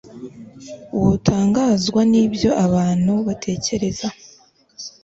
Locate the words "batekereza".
3.27-4.07